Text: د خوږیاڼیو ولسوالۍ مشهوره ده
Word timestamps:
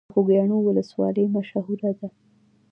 د 0.09 0.11
خوږیاڼیو 0.13 0.65
ولسوالۍ 0.67 1.25
مشهوره 1.35 1.91
ده 1.99 2.07